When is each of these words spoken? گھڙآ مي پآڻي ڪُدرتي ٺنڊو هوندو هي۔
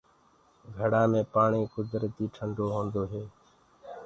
گھڙآ 0.75 1.01
مي 1.11 1.21
پآڻي 1.33 1.61
ڪُدرتي 1.73 2.25
ٺنڊو 2.33 2.65
هوندو 2.75 3.03
هي۔ 3.11 3.23